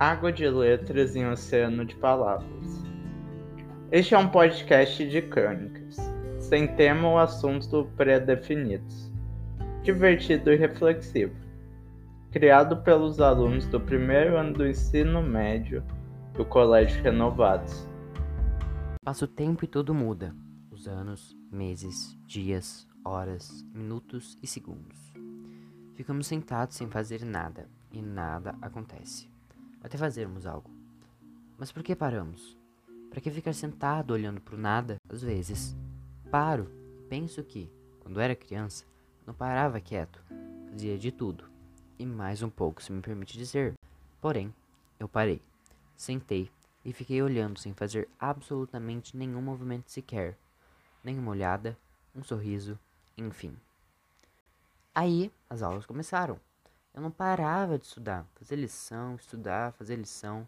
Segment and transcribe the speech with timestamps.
[0.00, 2.82] Água de letras em oceano de palavras.
[3.92, 5.98] Este é um podcast de crônicas,
[6.38, 9.12] sem tema ou assunto pré-definidos,
[9.82, 11.36] divertido e reflexivo,
[12.30, 15.84] criado pelos alunos do primeiro ano do ensino médio
[16.32, 17.86] do Colégio Renovados.
[19.04, 20.34] Passa o tempo e tudo muda.
[20.70, 25.12] Os anos, meses, dias, horas, minutos e segundos.
[25.94, 29.28] Ficamos sentados sem fazer nada e nada acontece
[29.82, 30.70] até fazermos algo.
[31.58, 32.56] Mas por que paramos?
[33.10, 34.96] Para que ficar sentado olhando para o nada?
[35.08, 35.76] Às vezes,
[36.30, 37.70] paro e penso que,
[38.00, 38.84] quando era criança,
[39.26, 40.22] não parava quieto,
[40.70, 41.50] fazia de tudo
[41.98, 43.74] e mais um pouco, se me permite dizer.
[44.22, 44.54] Porém,
[44.98, 45.42] eu parei,
[45.94, 46.50] sentei
[46.82, 50.38] e fiquei olhando sem fazer absolutamente nenhum movimento sequer,
[51.04, 51.76] nenhuma olhada,
[52.14, 52.78] um sorriso,
[53.18, 53.54] enfim.
[54.94, 56.40] Aí as aulas começaram.
[56.92, 60.46] Eu não parava de estudar, fazer lição, estudar, fazer lição.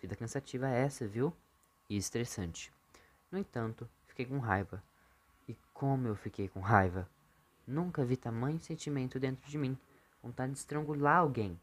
[0.00, 1.34] Vida cansativa é essa, viu?
[1.88, 2.70] E estressante.
[3.32, 4.82] No entanto, fiquei com raiva.
[5.48, 7.08] E como eu fiquei com raiva!
[7.66, 9.78] Nunca vi tamanho sentimento dentro de mim,
[10.22, 11.58] vontade de estrangular alguém.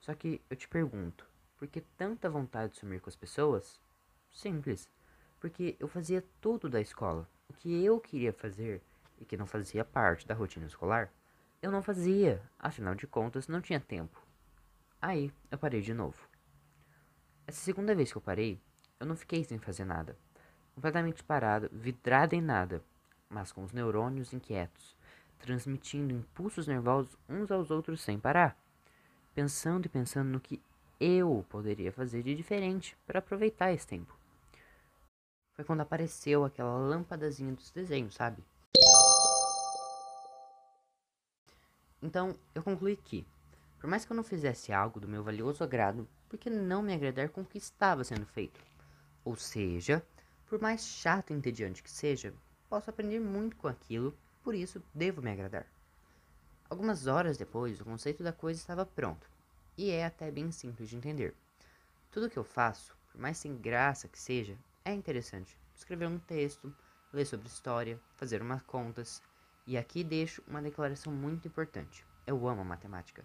[0.00, 3.80] Só que eu te pergunto, por que tanta vontade de sumir com as pessoas?
[4.30, 4.88] Simples,
[5.40, 8.82] porque eu fazia tudo da escola, o que eu queria fazer
[9.20, 11.12] e que não fazia parte da rotina escolar.
[11.60, 14.22] Eu não fazia, afinal de contas não tinha tempo.
[15.02, 16.16] Aí eu parei de novo.
[17.48, 18.60] Essa segunda vez que eu parei,
[19.00, 20.16] eu não fiquei sem fazer nada.
[20.76, 22.80] Completamente parado, vidrado em nada,
[23.28, 24.96] mas com os neurônios inquietos,
[25.40, 28.56] transmitindo impulsos nervosos uns aos outros sem parar.
[29.34, 30.62] Pensando e pensando no que
[31.00, 34.16] eu poderia fazer de diferente para aproveitar esse tempo.
[35.54, 38.44] Foi quando apareceu aquela lâmpadazinha dos desenhos, sabe?
[42.02, 43.26] Então, eu concluí que,
[43.78, 46.94] por mais que eu não fizesse algo do meu valioso agrado, por que não me
[46.94, 48.60] agradar com o que estava sendo feito?
[49.24, 50.04] Ou seja,
[50.46, 52.32] por mais chato e entediante que seja,
[52.68, 55.66] posso aprender muito com aquilo, por isso devo me agradar.
[56.70, 59.28] Algumas horas depois, o conceito da coisa estava pronto,
[59.76, 61.34] e é até bem simples de entender.
[62.10, 65.58] Tudo que eu faço, por mais sem graça que seja, é interessante.
[65.74, 66.74] Escrever um texto,
[67.12, 69.22] ler sobre história, fazer umas contas,
[69.68, 72.02] e aqui deixo uma declaração muito importante.
[72.26, 73.22] Eu amo a matemática.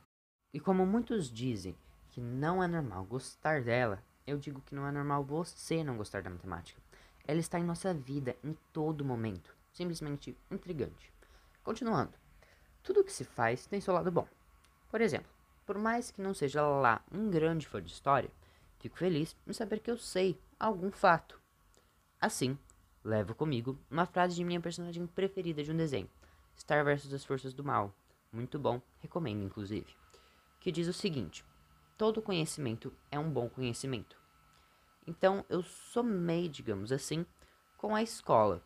[0.54, 1.74] E como muitos dizem
[2.09, 6.22] que não é normal gostar dela, eu digo que não é normal você não gostar
[6.22, 6.81] da matemática.
[7.26, 9.56] Ela está em nossa vida em todo momento.
[9.72, 11.14] Simplesmente intrigante.
[11.64, 12.12] Continuando.
[12.84, 14.28] Tudo que se faz tem seu lado bom.
[14.92, 15.31] Por exemplo,
[15.66, 18.30] por mais que não seja lá um grande fã de história,
[18.80, 21.40] fico feliz em saber que eu sei algum fato.
[22.20, 22.58] Assim,
[23.02, 26.10] levo comigo uma frase de minha personagem preferida de um desenho,
[26.58, 27.94] Star vs as Forças do Mal.
[28.31, 29.96] Muito bom, recomendo inclusive.
[30.59, 31.46] Que diz o seguinte:
[31.97, 34.18] todo conhecimento é um bom conhecimento.
[35.06, 37.25] Então eu somei, digamos assim,
[37.78, 38.63] com a escola.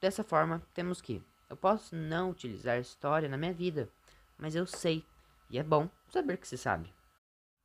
[0.00, 3.88] Dessa forma, temos que eu posso não utilizar história na minha vida,
[4.38, 5.04] mas eu sei,
[5.50, 6.92] e é bom saber que se sabe.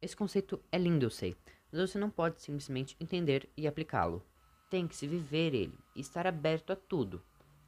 [0.01, 1.35] Esse conceito é lindo, eu sei,
[1.71, 4.25] mas você não pode simplesmente entender e aplicá-lo.
[4.69, 7.23] Tem que se viver ele e estar aberto a tudo,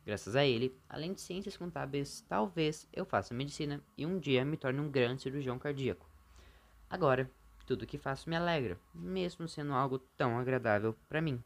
[0.08, 4.56] Graças a ele, além de ciências contábeis, talvez eu faça medicina e um dia me
[4.56, 6.10] torne um grande cirurgião cardíaco.
[6.90, 7.30] Agora,
[7.66, 11.44] tudo que faço me alegra, mesmo sendo algo tão agradável para mim.